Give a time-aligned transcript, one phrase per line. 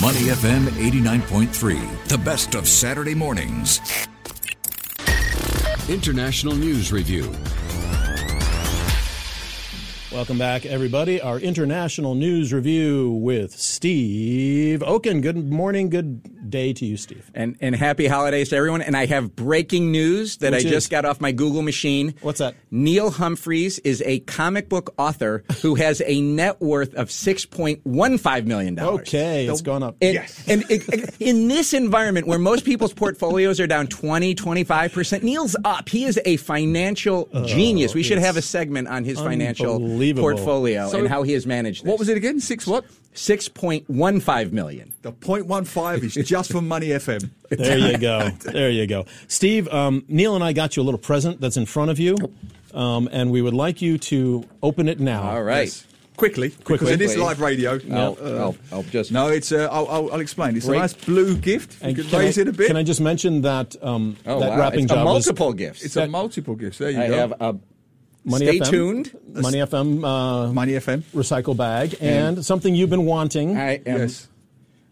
[0.00, 3.80] Money FM 89.3, the best of Saturday mornings.
[5.88, 7.34] International News Review.
[10.10, 11.20] Welcome back, everybody.
[11.20, 15.20] Our international news review with Steve Okun.
[15.20, 17.30] Good morning, good day to you, Steve.
[17.34, 18.80] And, and happy holidays to everyone.
[18.80, 20.72] And I have breaking news that Which I is?
[20.72, 22.14] just got off my Google machine.
[22.22, 22.54] What's that?
[22.70, 28.80] Neil Humphreys is a comic book author who has a net worth of $6.15 million.
[28.80, 29.96] Okay, it's gone up.
[30.00, 35.54] And, and it- in this environment where most people's portfolios are down 20, 25%, Neil's
[35.66, 35.90] up.
[35.90, 37.94] He is a financial oh, genius.
[37.94, 40.22] We should Oh, have a segment on his financial unbelievable.
[40.30, 41.88] portfolio So- and how he has managed this.
[41.88, 42.40] What was it again?
[42.40, 42.84] Six what?
[43.14, 44.92] 6.15 million.
[45.02, 47.30] The 0.15 is just for Money FM.
[47.50, 48.30] There you go.
[48.44, 49.06] There you go.
[49.26, 52.16] Steve, um, Neil and I got you a little present that's in front of you,
[52.74, 55.22] um, and we would like you to open it now.
[55.22, 55.62] All right.
[55.64, 55.84] Yes.
[56.16, 56.74] Quickly, Quickly.
[56.78, 57.78] because it is live radio.
[57.92, 59.12] I'll, Uh, I'll, I'll just.
[59.12, 59.52] no, it's.
[59.52, 60.56] Uh, I'll, I'll, I'll explain.
[60.56, 60.78] It's Great.
[60.78, 61.74] a nice blue gift.
[61.74, 62.66] If And you could can raise I, it a bit.
[62.66, 64.58] Can I just mention that um, Oh, that wow.
[64.58, 65.84] wrapping it's a job was multiple gifts.
[65.84, 66.78] it's a multiple gift.
[66.80, 67.16] There you I go.
[67.16, 67.56] have a
[68.24, 69.18] Money Stay FM, tuned.
[69.34, 71.02] Money FM uh, Money FM.
[71.14, 73.56] recycle bag and something you've been wanting.
[73.56, 73.98] I am.
[74.00, 74.28] Yes.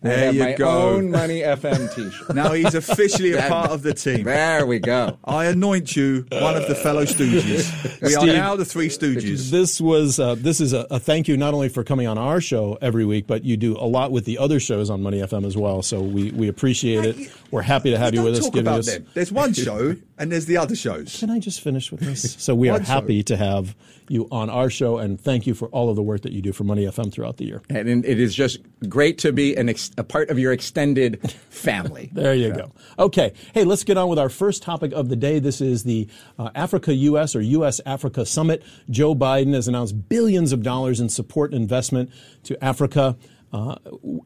[0.04, 0.68] I There have you my go.
[0.68, 2.34] own Money FM T-shirt.
[2.36, 4.24] Now he's officially a part of the team.
[4.24, 5.18] there we go.
[5.24, 8.02] I anoint you one of the fellow Stooges.
[8.02, 9.50] We are now the three Stooges.
[9.50, 12.40] This was uh, this is a, a thank you not only for coming on our
[12.40, 15.44] show every week, but you do a lot with the other shows on Money FM
[15.44, 15.82] as well.
[15.82, 17.32] So we, we appreciate it.
[17.50, 18.44] We're happy to have you Don't with us.
[18.44, 18.86] talk Giving about us.
[18.86, 19.06] them.
[19.14, 21.18] There's one show and there's the other shows.
[21.18, 22.36] Can I just finish with this?
[22.38, 23.74] So we are happy to have
[24.08, 26.52] you on our show, and thank you for all of the work that you do
[26.52, 27.62] for Money FM throughout the year.
[27.68, 32.10] And it is just great to be an ex- a part of your extended family.
[32.12, 32.72] There you go.
[32.98, 33.32] Okay.
[33.52, 35.38] Hey, let's get on with our first topic of the day.
[35.38, 36.08] This is the
[36.38, 38.62] uh, Africa US or US Africa Summit.
[38.88, 42.10] Joe Biden has announced billions of dollars in support and investment
[42.44, 43.16] to Africa
[43.56, 43.76] uh,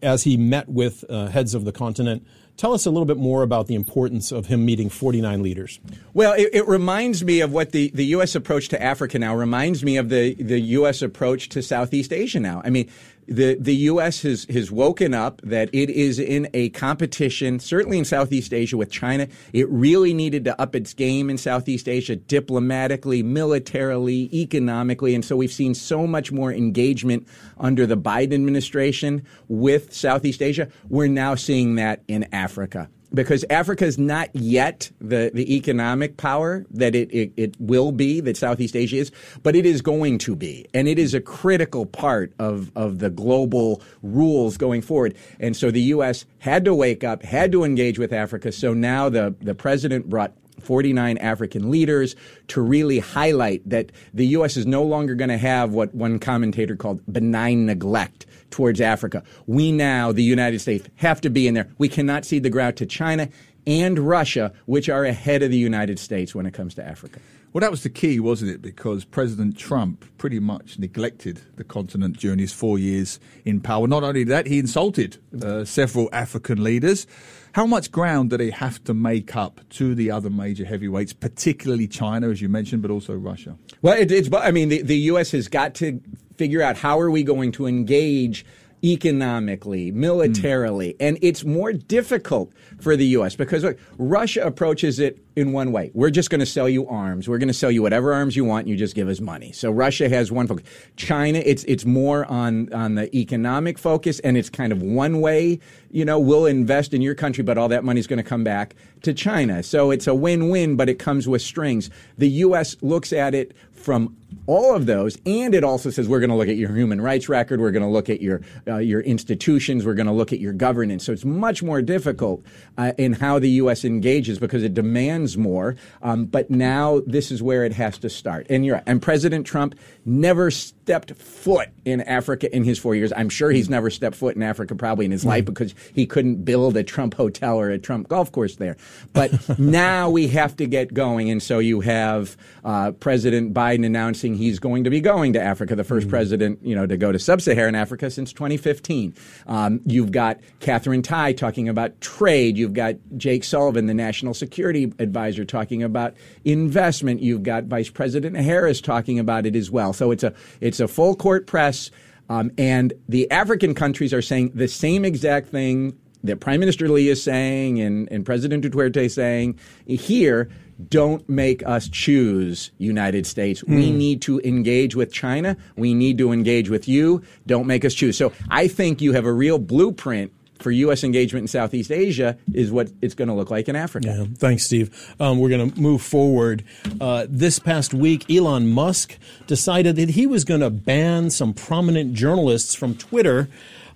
[0.03, 2.27] as he met with uh, heads of the continent.
[2.57, 5.81] Tell us a little bit more about the importance of him meeting 49 leaders.
[6.13, 8.35] Well, it, it reminds me of what the, the U.S.
[8.35, 11.01] approach to Africa now reminds me of the, the U.S.
[11.01, 12.61] approach to Southeast Asia now.
[12.65, 12.91] I mean,
[13.31, 14.23] the, the U.S.
[14.23, 18.91] has, has woken up that it is in a competition, certainly in Southeast Asia with
[18.91, 19.29] China.
[19.53, 25.15] It really needed to up its game in Southeast Asia diplomatically, militarily, economically.
[25.15, 30.69] And so we've seen so much more engagement under the Biden administration with Southeast Asia.
[30.89, 36.65] We're now seeing that in Africa because Africa is not yet the, the economic power
[36.71, 39.13] that it, it, it will be, that Southeast Asia is,
[39.43, 40.67] but it is going to be.
[40.75, 45.17] And it is a critical part of, of the global rules going forward.
[45.39, 46.25] And so the U.S.
[46.39, 48.53] had to wake up, had to engage with Africa.
[48.53, 52.15] So now the, the president brought 49 African leaders
[52.49, 54.57] to really highlight that the U.S.
[54.57, 59.23] is no longer going to have what one commentator called benign neglect towards Africa.
[59.47, 61.69] We now, the United States, have to be in there.
[61.79, 63.29] We cannot cede the ground to China
[63.67, 67.21] and Russia, which are ahead of the United States when it comes to Africa.
[67.53, 68.63] Well, that was the key, wasn't it?
[68.63, 73.89] Because President Trump pretty much neglected the continent during his four years in power.
[73.89, 77.09] Not only that, he insulted uh, several African leaders.
[77.55, 81.89] How much ground do they have to make up to the other major heavyweights, particularly
[81.89, 83.57] China, as you mentioned, but also Russia?
[83.83, 84.33] Well, it, it's.
[84.33, 85.33] I mean, the, the U.S.
[85.33, 86.01] has got to
[86.37, 88.47] figure out how are we going to engage
[88.85, 91.03] economically, militarily, hmm.
[91.03, 93.37] and it's more difficult for the U.S.
[93.37, 95.91] because look, Russia approaches it in one way.
[95.95, 97.29] We're just going to sell you arms.
[97.29, 98.63] We're going to sell you whatever arms you want.
[98.63, 99.53] And you just give us money.
[99.53, 100.67] So Russia has one focus.
[100.97, 105.59] China, it's it's more on on the economic focus, and it's kind of one way.
[105.91, 108.45] You know, we'll invest in your country, but all that money is going to come
[108.45, 109.63] back to China.
[109.63, 111.91] So it's a win-win, but it comes with strings.
[112.19, 112.77] The U.S.
[112.81, 116.49] looks at it from all of those, and it also says we're going to look
[116.49, 119.95] at your human rights record, we're going to look at your uh, your institutions, we're
[119.95, 121.05] going to look at your governance.
[121.05, 122.45] So it's much more difficult
[122.77, 123.85] uh, in how the U.S.
[123.85, 125.77] engages because it demands more.
[126.03, 128.47] Um, but now this is where it has to start.
[128.51, 128.85] And you're right.
[128.87, 133.13] And President Trump never stepped foot in Africa in his four years.
[133.17, 136.45] I'm sure he's never stepped foot in Africa probably in his life because he couldn't
[136.45, 138.77] build a Trump hotel or a Trump golf course there.
[139.13, 144.35] But now we have to get going, and so you have uh, President Biden announcing
[144.35, 147.19] he's going to be going to Africa, the 1st president, you know, to go to
[147.19, 149.15] sub-Saharan Africa since 2015.
[149.47, 152.57] Um, you've got Katherine Tai talking about trade.
[152.57, 156.15] You've got Jake Sullivan, the national security advisor, talking about
[156.45, 157.23] investment.
[157.23, 159.93] You've got Vice President Harris talking about it as well.
[159.93, 161.91] So it's a it's a full court press,
[162.29, 167.09] um, and the African countries are saying the same exact thing that Prime Minister Lee
[167.09, 170.51] is saying and, and President Duterte is saying here.
[170.89, 173.63] Don't make us choose United States.
[173.65, 175.57] We need to engage with China.
[175.77, 177.23] We need to engage with you.
[177.47, 178.17] Don't make us choose.
[178.17, 180.33] So I think you have a real blueprint
[180.63, 181.05] for U.S.
[181.05, 184.09] engagement in Southeast Asia is what it's going to look like in Africa.
[184.09, 185.15] Yeah, thanks, Steve.
[185.19, 186.65] Um, we're going to move forward.
[187.01, 192.15] Uh, this past week, Elon Musk decided that he was going to ban some prominent
[192.15, 193.49] journalists from Twitter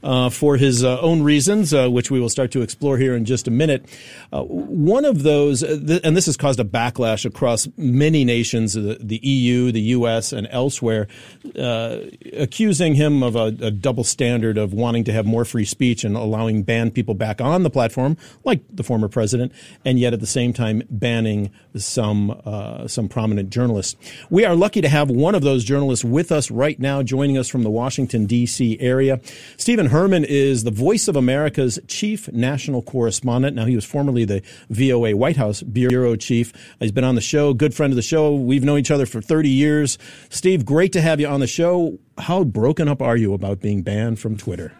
[0.04, 3.24] uh, for his uh, own reasons, uh, which we will start to explore here in
[3.24, 3.86] just a minute.
[4.30, 8.74] Uh, one of those, uh, th- and this has caused a backlash across many nations,
[8.74, 11.08] the, the EU, the US, and elsewhere,
[11.56, 16.16] accusing him of a, a, double standard of wanting to have more free speech and
[16.16, 19.52] allowing banned people back on the platform, like the former president,
[19.86, 22.40] and yet at the same time banning some
[22.86, 23.96] some prominent journalists.
[24.28, 27.48] We are lucky to have one of those journalists with us right now, joining us
[27.48, 28.78] from the Washington D.C.
[28.80, 29.20] area,
[29.56, 29.93] Stephen.
[29.94, 33.54] Herman is the Voice of America's chief national correspondent.
[33.54, 36.52] Now, he was formerly the VOA White House bureau chief.
[36.80, 38.34] He's been on the show, good friend of the show.
[38.34, 39.96] We've known each other for 30 years.
[40.30, 42.00] Steve, great to have you on the show.
[42.18, 44.72] How broken up are you about being banned from Twitter?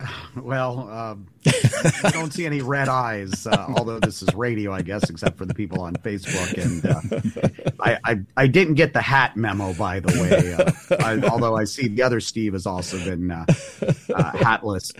[0.36, 1.26] Well, um,
[2.04, 5.44] I don't see any red eyes, uh, although this is radio, I guess, except for
[5.44, 6.54] the people on Facebook.
[6.56, 11.28] And uh, I, I, I, didn't get the hat memo, by the way, uh, I,
[11.28, 13.44] although I see the other Steve has also been uh,
[14.14, 14.92] uh, hatless.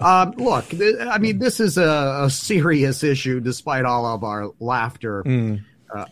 [0.00, 4.50] Um, look, th- I mean, this is a, a, serious issue, despite all of our
[4.58, 5.62] laughter mm.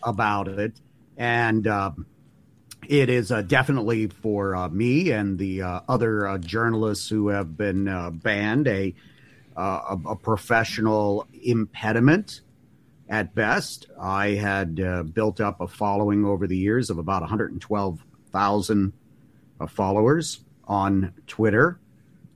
[0.03, 0.79] about it.
[1.17, 2.05] And um,
[2.87, 7.57] it is uh, definitely for uh, me and the uh, other uh, journalists who have
[7.57, 8.95] been uh, banned a,
[9.57, 12.41] uh, a, a professional impediment
[13.09, 13.87] at best.
[13.99, 18.93] I had built up a following over the years of about 112,000
[19.69, 21.79] followers on Twitter.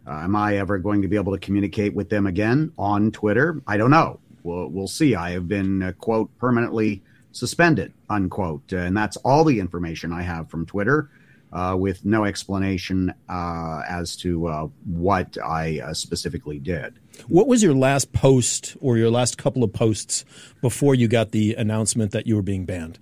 [0.07, 3.61] am I ever going to be able to communicate with them again on Twitter?
[3.67, 4.19] I don't know.
[4.43, 5.13] We'll, we'll see.
[5.13, 8.71] I have been, quote, permanently suspended, unquote.
[8.71, 11.09] And that's all the information I have from Twitter.
[11.53, 16.93] Uh, with no explanation uh, as to uh, what I uh, specifically did.
[17.27, 20.23] What was your last post or your last couple of posts
[20.61, 22.99] before you got the announcement that you were being banned?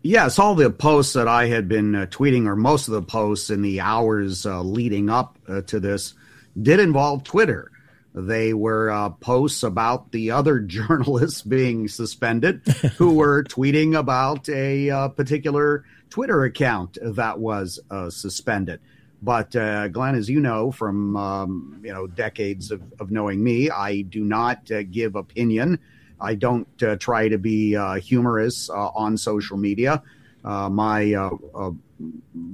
[0.00, 3.50] Yes, all the posts that I had been uh, tweeting, or most of the posts
[3.50, 6.14] in the hours uh, leading up to this,
[6.62, 7.70] did involve Twitter.
[8.14, 12.62] They were uh, posts about the other journalists being suspended
[12.96, 18.80] who were tweeting about a uh, particular Twitter account that was uh, suspended.
[19.20, 23.70] But uh, Glenn, as you know from um, you know decades of, of, knowing me,
[23.70, 25.80] I do not uh, give opinion.
[26.20, 30.02] I don't uh, try to be humorous on social media.
[30.44, 31.30] my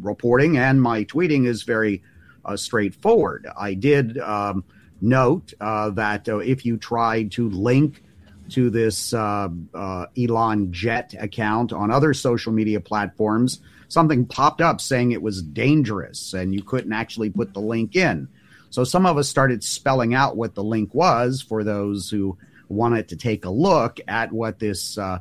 [0.00, 2.02] reporting and my tweeting is very
[2.54, 3.46] straightforward.
[3.58, 4.16] I did.
[4.18, 4.64] Um,
[5.00, 8.02] note uh, that uh, if you tried to link
[8.50, 14.80] to this uh, uh, Elon Jet account on other social media platforms, something popped up
[14.80, 18.28] saying it was dangerous and you couldn't actually put the link in.
[18.70, 22.38] So some of us started spelling out what the link was for those who
[22.68, 25.18] wanted to take a look at what this uh,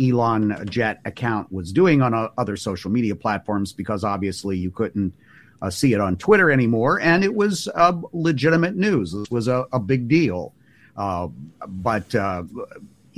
[0.00, 5.14] Elon Jet account was doing on uh, other social media platforms because obviously you couldn't
[5.62, 9.12] uh, see it on Twitter anymore, and it was uh, legitimate news.
[9.12, 10.54] This was a, a big deal.
[10.96, 11.28] Uh,
[11.66, 12.42] but uh,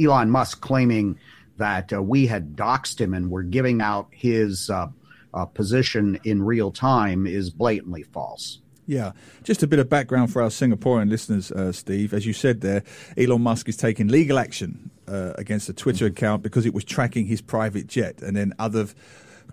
[0.00, 1.18] Elon Musk claiming
[1.56, 4.86] that uh, we had doxed him and were giving out his uh,
[5.46, 8.58] position in real time is blatantly false.
[8.86, 9.12] Yeah,
[9.44, 12.12] just a bit of background for our Singaporean listeners, Steve.
[12.12, 12.82] As you said there,
[13.16, 17.40] Elon Musk is taking legal action against a Twitter account because it was tracking his
[17.40, 18.88] private jet, and then other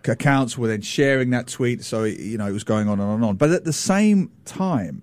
[0.07, 1.83] accounts were then sharing that tweet.
[1.83, 3.35] So, you know, it was going on and on and on.
[3.35, 5.01] But at the same time,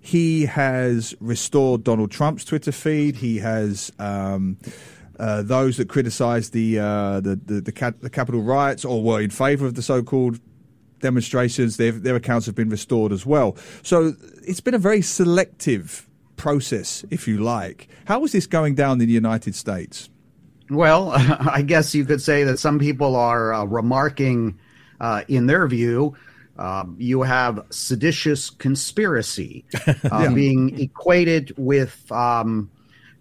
[0.00, 3.16] he has restored Donald Trump's Twitter feed.
[3.16, 4.58] He has um,
[5.18, 9.30] uh, those that criticised the, uh, the the the, the Capitol riots or were in
[9.30, 10.40] favour of the so-called
[11.00, 11.76] demonstrations.
[11.76, 13.56] Their accounts have been restored as well.
[13.82, 14.14] So
[14.46, 17.88] it's been a very selective process, if you like.
[18.06, 20.10] How is this going down in the United States?
[20.70, 24.58] Well, I guess you could say that some people are uh, remarking,
[25.00, 26.14] uh, in their view,
[26.58, 30.28] uh, you have seditious conspiracy uh, yeah.
[30.28, 32.70] being equated with um,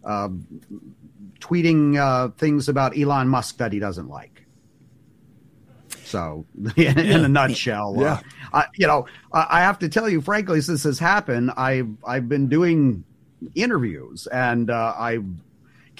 [0.03, 0.45] um
[1.39, 4.45] tweeting uh, things about Elon Musk that he doesn't like.
[6.03, 6.99] So, in, yeah.
[6.99, 8.21] in a nutshell, uh,
[8.53, 8.65] yeah.
[8.75, 12.47] you know, I have to tell you, frankly, since this has happened, I've I've been
[12.47, 13.03] doing
[13.55, 15.25] interviews and I've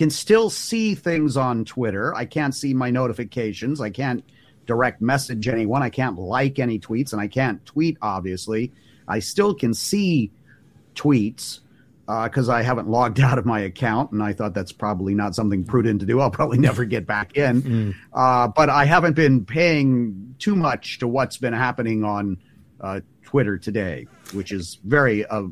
[0.02, 2.12] can still see things on Twitter.
[2.16, 3.80] I can't see my notifications.
[3.80, 4.24] I can't
[4.66, 5.84] direct message anyone.
[5.84, 8.72] I can't like any tweets, and I can't tweet, obviously.
[9.08, 10.32] I still can see
[10.96, 11.60] tweets
[12.08, 15.36] because uh, I haven't logged out of my account, and I thought that's probably not
[15.36, 16.20] something prudent to do.
[16.20, 17.62] I'll probably never get back in.
[17.62, 17.96] Mm.
[18.12, 22.40] Uh, but I haven't been paying too much to what's been happening on
[22.82, 25.44] uh, Twitter today, which is very uh,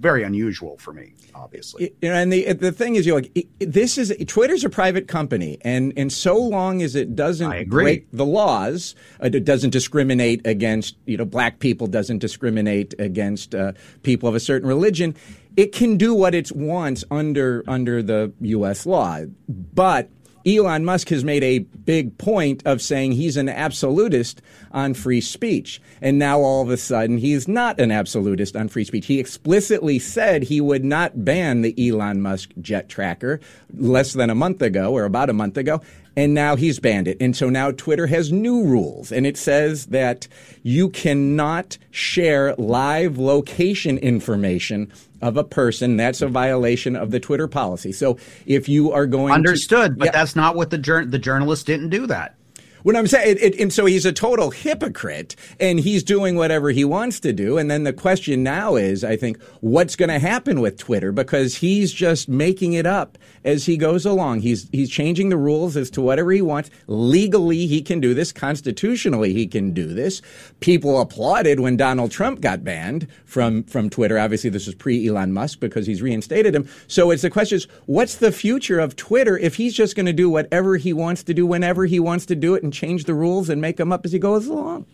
[0.00, 1.94] very unusual for me, obviously.
[2.02, 5.92] and the the thing is, you know, like, this is Twitter's a private company, and
[5.96, 11.16] and so long as it doesn't break the laws, uh, it doesn't discriminate against you
[11.16, 15.14] know black people, doesn't discriminate against uh, people of a certain religion,
[15.56, 18.86] it can do what it wants under under the U.S.
[18.86, 20.08] law, but
[20.48, 24.40] Elon Musk has made a big point of saying he's an absolutist
[24.72, 25.80] on free speech.
[26.00, 29.06] And now all of a sudden he's not an absolutist on free speech.
[29.06, 33.40] He explicitly said he would not ban the Elon Musk jet tracker
[33.74, 35.82] less than a month ago or about a month ago.
[36.16, 37.18] And now he's banned it.
[37.20, 39.12] And so now Twitter has new rules.
[39.12, 40.26] And it says that
[40.62, 44.90] you cannot share live location information
[45.20, 45.96] of a person.
[45.96, 47.92] That's a violation of the Twitter policy.
[47.92, 50.12] So if you are going understood, to, but yeah.
[50.12, 52.37] that's not what the the journalist didn't do that.
[52.82, 56.70] What I'm saying, it, it, and so he's a total hypocrite, and he's doing whatever
[56.70, 57.58] he wants to do.
[57.58, 61.56] And then the question now is, I think, what's going to happen with Twitter because
[61.56, 64.40] he's just making it up as he goes along.
[64.40, 66.70] He's he's changing the rules as to whatever he wants.
[66.86, 68.32] Legally, he can do this.
[68.32, 70.22] Constitutionally, he can do this.
[70.60, 74.18] People applauded when Donald Trump got banned from from Twitter.
[74.18, 76.68] Obviously, this was pre Elon Musk because he's reinstated him.
[76.86, 80.12] So it's the question is, what's the future of Twitter if he's just going to
[80.12, 83.14] do whatever he wants to do whenever he wants to do it and change the
[83.14, 84.86] rules and make them up as he goes along?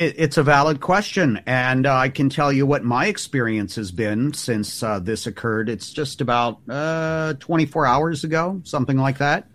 [0.00, 4.32] it's a valid question, and uh, I can tell you what my experience has been
[4.32, 5.68] since uh, this occurred.
[5.68, 9.46] It's just about uh, 24 hours ago, something like that.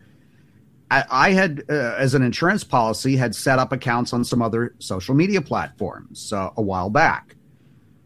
[0.92, 4.76] I, I had, uh, as an insurance policy, had set up accounts on some other
[4.78, 7.36] social media platforms uh, a while back.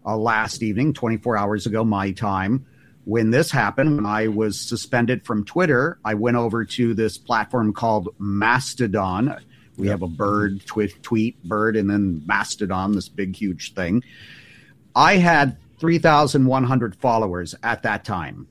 [0.05, 2.65] Uh, last evening, 24 hours ago, my time,
[3.03, 7.73] when this happened, when I was suspended from Twitter, I went over to this platform
[7.73, 9.41] called Mastodon
[9.79, 9.93] we yep.
[9.93, 14.03] have a bird, tweet, tweet, bird, and then Mastodon, this big, huge thing.
[14.95, 18.47] I had 3,100 followers at that time.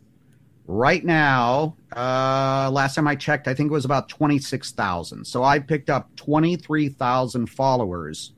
[0.66, 5.26] Right now, uh, last time I checked, I think it was about 26,000.
[5.26, 8.32] So I picked up 23,000 followers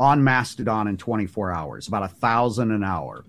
[0.00, 3.24] on Mastodon in 24 hours, about a thousand an hour.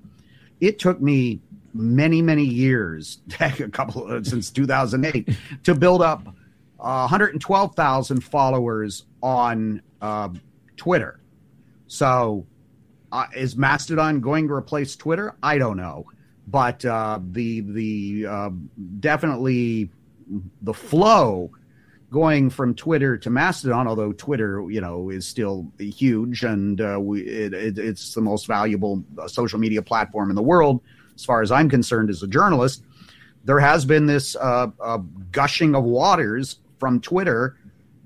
[0.59, 1.41] It took me
[1.73, 5.29] many, many years, a couple since 2008,
[5.63, 6.33] to build up
[6.79, 10.29] 112,000 followers on uh,
[10.77, 11.19] Twitter.
[11.87, 12.45] So,
[13.11, 15.35] uh, is Mastodon going to replace Twitter?
[15.41, 16.05] I don't know,
[16.47, 18.49] but uh, the the uh,
[18.99, 19.89] definitely
[20.61, 21.51] the flow
[22.11, 27.21] going from Twitter to Mastodon, although Twitter, you know, is still huge and uh, we,
[27.21, 30.81] it, it, it's the most valuable uh, social media platform in the world,
[31.15, 32.83] as far as I'm concerned, as a journalist.
[33.43, 34.35] There has been this
[35.31, 37.55] gushing of waters from Twitter,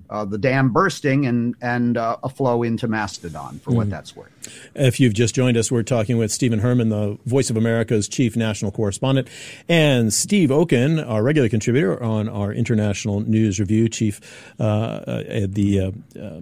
[0.10, 3.90] uh, the dam bursting and and uh, a flow into Mastodon for mm what hmm.
[3.90, 4.30] that's worth.
[4.76, 8.36] If you've just joined us, we're talking with Stephen Herman, the Voice of America's chief
[8.36, 9.28] national correspondent,
[9.68, 14.22] and Steve Okun, our regular contributor on our international news review, chief
[14.60, 16.42] uh, uh the uh, uh,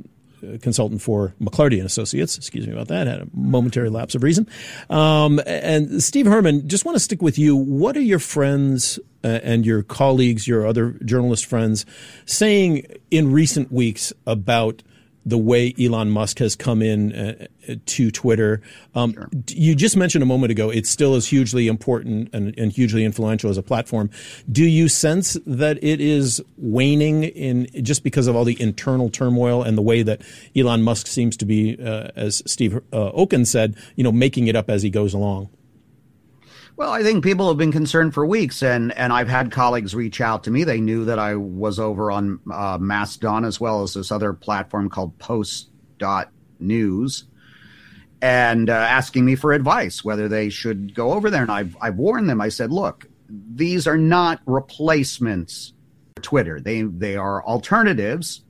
[0.61, 2.38] consultant for McLarty and Associates.
[2.38, 3.07] Excuse me about that.
[3.07, 4.47] Had a momentary lapse of reason.
[4.89, 7.55] Um, and Steve Herman, just want to stick with you.
[7.55, 11.85] What are your friends uh, and your colleagues, your other journalist friends,
[12.25, 14.83] saying in recent weeks about
[15.25, 17.47] the way Elon Musk has come in uh,
[17.85, 18.61] to Twitter.
[18.95, 19.29] Um, sure.
[19.49, 23.49] You just mentioned a moment ago it still is hugely important and, and, hugely influential
[23.49, 24.09] as a platform.
[24.51, 29.61] Do you sense that it is waning in just because of all the internal turmoil
[29.61, 30.21] and the way that
[30.55, 34.55] Elon Musk seems to be, uh, as Steve uh, Okun said, you know, making it
[34.55, 35.49] up as he goes along?
[36.77, 40.21] Well, I think people have been concerned for weeks, and and I've had colleagues reach
[40.21, 40.63] out to me.
[40.63, 44.89] They knew that I was over on uh, Mastodon as well as this other platform
[44.89, 47.25] called Post.news,
[48.21, 51.43] and uh, asking me for advice whether they should go over there.
[51.43, 52.41] And I've I've warned them.
[52.41, 55.73] I said, look, these are not replacements
[56.15, 56.59] for Twitter.
[56.59, 58.41] They they are alternatives,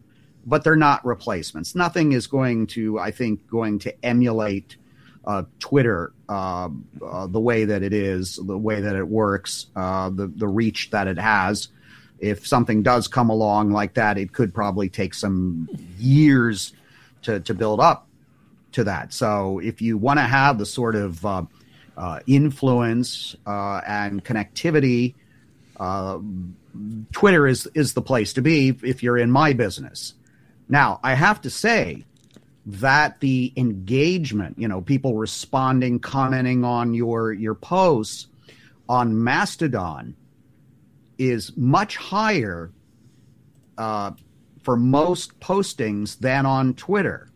[0.46, 1.76] but they're not replacements.
[1.76, 4.78] Nothing is going to, I think, going to emulate
[5.26, 6.70] uh, Twitter uh,
[7.06, 10.90] uh, the way that it is, the way that it works, uh, the the reach
[10.92, 11.70] that it has.
[12.20, 16.74] If something does come along like that, it could probably take some years
[17.24, 18.08] to to build up
[18.74, 19.14] to that.
[19.14, 21.44] So if you want to have the sort of uh,
[21.98, 25.16] uh, influence and connectivity,
[27.12, 30.16] Twitter is is the place to be if you're in my business.
[30.70, 32.06] Now, I have to say
[32.66, 38.28] that the engagement, you know, people responding, commenting on your your posts
[38.88, 40.16] on Mastodon
[41.18, 42.72] is much higher
[43.78, 44.12] uh,
[44.62, 47.28] for most postings than on Twitter.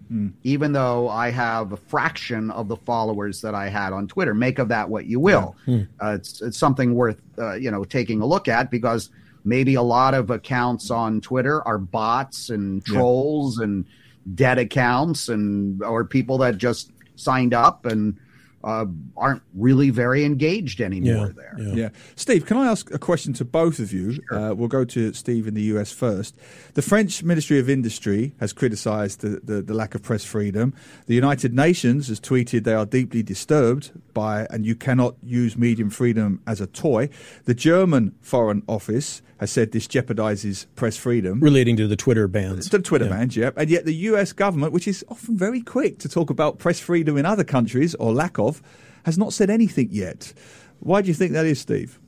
[0.44, 4.36] even though I have a fraction of the followers that I had on Twitter.
[4.36, 5.55] Make of that what you will.
[6.00, 9.10] Uh, it's it's something worth uh, you know taking a look at because
[9.44, 13.86] maybe a lot of accounts on Twitter are bots and trolls and
[14.34, 18.17] dead accounts and or people that just signed up and
[18.65, 21.55] uh, aren't really very engaged anymore there.
[21.60, 21.89] Yeah.
[22.15, 24.20] Steve, can I ask a question to both of you?
[24.32, 26.36] Uh, we'll go to Steve in the US first.
[26.74, 30.74] The French Ministry of Industry has criticized the, the, the lack of press freedom.
[31.05, 35.91] The United Nations has tweeted they are deeply disturbed by, and you cannot use medium
[35.91, 37.10] freedom as a toy.
[37.44, 41.39] The German Foreign Office has said this jeopardizes press freedom.
[41.39, 42.69] Relating to the Twitter bans.
[42.69, 43.51] The Twitter bans, yeah.
[43.57, 47.17] And yet the US government, which is often very quick to talk about press freedom
[47.17, 48.61] in other countries or lack of,
[49.03, 50.33] has not said anything yet.
[50.79, 51.99] Why do you think that is, Steve?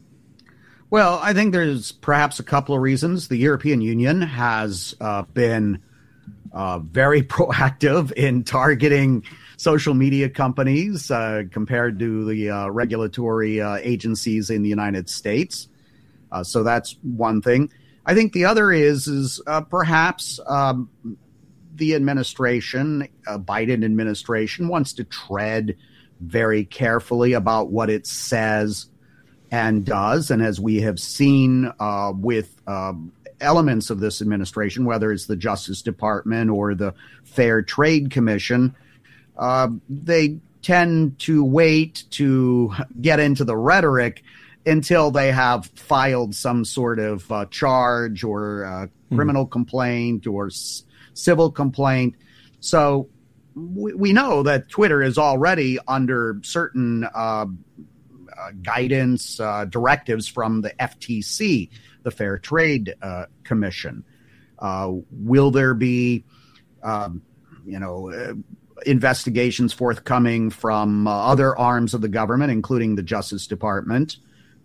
[0.90, 3.28] Well, I think there's perhaps a couple of reasons.
[3.28, 5.82] The European Union has uh, been
[6.54, 9.24] uh, very proactive in targeting
[9.58, 15.68] social media companies uh, compared to the uh, regulatory uh, agencies in the United States.
[16.32, 17.70] Uh, so that's one thing.
[18.06, 20.90] I think the other is is perhaps um,
[21.76, 25.76] the administration, Biden administration, wants to tread
[26.22, 28.88] very carefully about what it says
[29.52, 30.32] and does.
[30.32, 35.36] And as we have seen uh, with um, elements of this administration, whether it's the
[35.36, 36.94] Justice Department or the
[37.24, 38.76] Fair Trade Commission,
[39.38, 44.24] uh, they tend to wait to get into the rhetoric
[44.68, 49.52] until they have filed some sort of uh, charge or uh, criminal mm.
[49.52, 50.84] complaint or s-
[51.14, 52.16] civil complaint.
[52.60, 53.10] So
[53.56, 57.46] we, we, know that Twitter is already under certain uh,
[58.38, 61.70] uh, guidance uh, directives from the FTC,
[62.04, 64.04] the Fair Trade uh, Commission.
[64.60, 66.24] Uh, will there be,
[66.84, 67.22] um,
[67.66, 68.34] you know, uh,
[68.86, 74.18] investigations forthcoming from other arms of the government, including the Justice Department,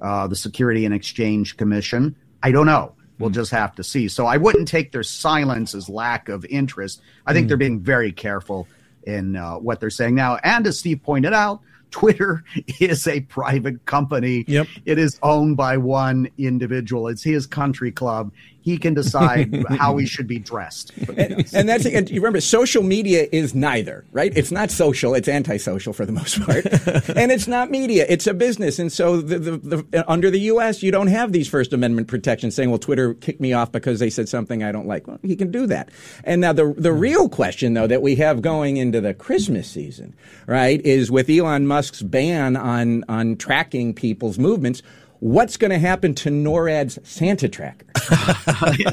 [0.03, 2.17] the Security and Exchange Commission?
[2.43, 2.95] I don't know.
[3.19, 3.35] We'll mm.
[3.35, 4.09] just have to see.
[4.09, 7.01] So I wouldn't take their silence as lack of interest.
[7.27, 7.49] I think mm.
[7.49, 8.67] they're being very careful
[9.05, 10.37] in uh, what they're saying now.
[10.43, 11.61] And as Steve pointed out,
[11.93, 12.43] Twitter
[12.81, 14.45] is a private company.
[14.49, 14.67] Yep.
[14.85, 17.07] It is owned by one individual.
[17.07, 18.33] It's his country club.
[18.62, 20.92] He can decide how he should be dressed.
[21.16, 24.33] And, and that's and you remember social media is neither, right?
[24.37, 26.64] It's not social, it's antisocial for the most part.
[27.16, 28.79] and it's not media, it's a business.
[28.79, 32.55] And so the, the, the, under the US, you don't have these First Amendment protections
[32.55, 35.07] saying, well, Twitter kicked me off because they said something I don't like.
[35.07, 35.90] Well, he can do that.
[36.25, 36.98] And now the the hmm.
[36.98, 40.14] real question though that we have going into the Christmas season,
[40.46, 44.83] right, is with Elon Musk's ban on on tracking people's movements
[45.23, 47.87] what's going to happen to NORAD's Santa tracker?
[48.11, 48.91] yeah,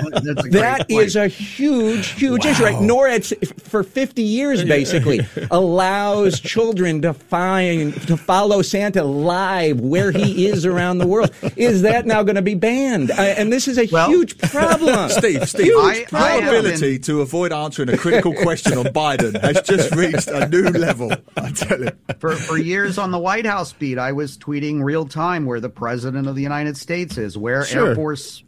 [0.52, 2.52] that is a huge, huge wow.
[2.52, 2.63] issue.
[2.63, 2.76] Right?
[2.76, 10.46] NORAD for 50 years basically allows children to find to follow Santa live where he
[10.46, 11.32] is around the world.
[11.56, 13.10] Is that now going to be banned?
[13.10, 15.10] Uh, and this is a well, huge problem.
[15.10, 17.02] Steve, Steve, huge I, your ability been...
[17.04, 21.12] to avoid answering a critical question on Biden has just reached a new level.
[21.36, 21.89] I tell you.
[22.20, 25.70] For for years on the White House beat, I was tweeting real time where the
[25.70, 27.89] president president of the United States is, where sure.
[27.89, 28.43] Air Force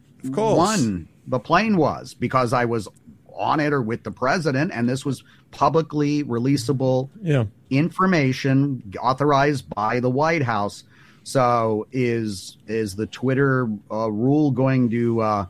[0.56, 2.88] One the plane was, because I was
[3.34, 7.44] on it or with the president, and this was publicly releasable yeah.
[7.70, 10.84] information authorized by the White House.
[11.24, 15.46] So is is the Twitter uh, rule going to uh,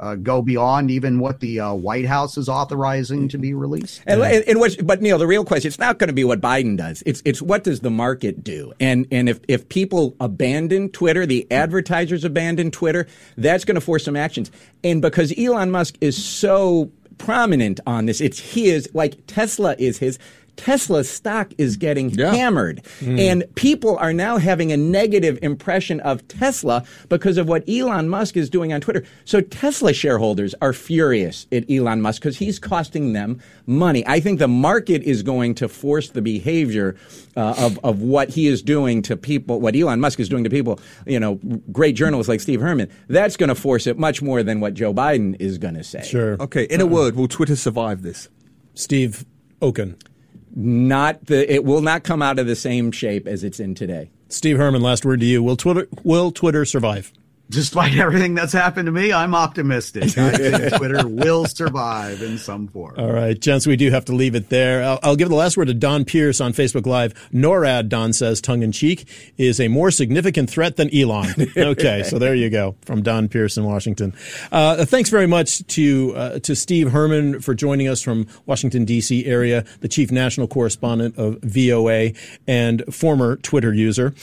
[0.00, 4.02] uh, go beyond even what the uh, White House is authorizing to be released.
[4.06, 6.40] And, and, and what, but Neil, the real question it's not going to be what
[6.40, 7.02] Biden does.
[7.06, 8.72] It's it's what does the market do?
[8.80, 13.06] And and if if people abandon Twitter, the advertisers abandon Twitter,
[13.36, 14.50] that's going to force some actions.
[14.82, 20.18] And because Elon Musk is so prominent on this, it's his like Tesla is his.
[20.60, 22.34] Tesla's stock is getting yeah.
[22.34, 22.82] hammered.
[23.00, 23.18] Mm.
[23.18, 28.36] And people are now having a negative impression of Tesla because of what Elon Musk
[28.36, 29.02] is doing on Twitter.
[29.24, 34.06] So Tesla shareholders are furious at Elon Musk because he's costing them money.
[34.06, 36.94] I think the market is going to force the behavior
[37.38, 40.50] uh, of, of what he is doing to people, what Elon Musk is doing to
[40.50, 41.40] people, you know,
[41.72, 42.90] great journalists like Steve Herman.
[43.08, 46.02] That's going to force it much more than what Joe Biden is going to say.
[46.02, 46.36] Sure.
[46.38, 46.64] Okay.
[46.64, 48.28] In a word, will Twitter survive this?
[48.74, 49.24] Steve
[49.62, 49.96] Okun
[50.54, 54.10] not the it will not come out of the same shape as it's in today.
[54.28, 55.42] Steve Herman, last word to you.
[55.42, 57.12] Will Twitter will Twitter survive?
[57.50, 60.16] Despite everything that's happened to me, I'm optimistic.
[60.16, 62.94] I think Twitter will survive in some form.
[62.96, 64.82] All right, gents, we do have to leave it there.
[64.82, 67.12] I'll, I'll give the last word to Don Pierce on Facebook Live.
[67.32, 71.34] NORAD, Don says, tongue in cheek, is a more significant threat than Elon.
[71.60, 74.14] Okay, so there you go from Don Pierce in Washington.
[74.52, 79.26] Uh, thanks very much to uh, to Steve Herman for joining us from Washington D.C.
[79.26, 82.12] area, the chief national correspondent of VOA
[82.46, 84.14] and former Twitter user,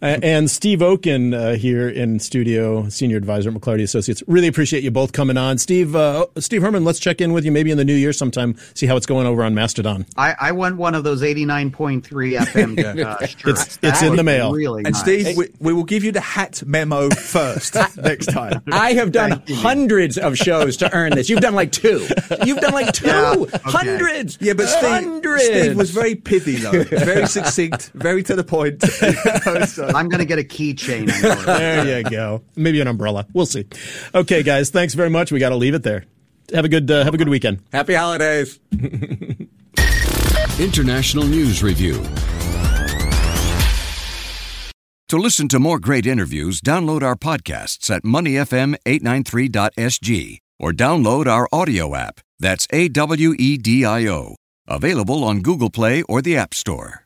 [0.00, 4.22] uh, and Steve Okun uh, here in studio, senior advisor at McLarty Associates.
[4.26, 5.96] Really appreciate you both coming on, Steve.
[5.96, 8.56] Uh, Steve Herman, let's check in with you maybe in the new year sometime.
[8.74, 10.06] See how it's going over on Mastodon.
[10.16, 13.62] I, I want one of those 89.3 FM uh, shirts.
[13.66, 14.52] It's, it's in the mail.
[14.52, 15.00] Really And nice.
[15.02, 18.62] Steve, we, we will give you the hat memo first next time.
[18.70, 21.28] I have done hundreds of shows to earn this.
[21.28, 22.06] You've done like two.
[22.44, 23.06] You've done like two.
[23.06, 23.58] Yeah, okay.
[23.64, 24.38] Hundreds.
[24.40, 25.44] Yeah, but Steve, hundreds.
[25.44, 28.82] Steve was very pithy though, very succinct, very to the point.
[29.66, 31.06] So- I'm going to get a keychain.
[31.44, 32.42] There you go.
[32.66, 33.28] Maybe an umbrella.
[33.32, 33.64] We'll see.
[34.12, 34.70] Okay, guys.
[34.70, 35.30] Thanks very much.
[35.30, 36.04] We got to leave it there.
[36.52, 37.60] Have a good uh, have a good weekend.
[37.72, 38.58] Happy holidays.
[40.58, 42.02] International News Review.
[45.10, 51.94] To listen to more great interviews, download our podcasts at moneyfm893.sg or download our audio
[51.94, 52.18] app.
[52.40, 54.34] That's A W E D I O.
[54.66, 57.05] Available on Google Play or the App Store.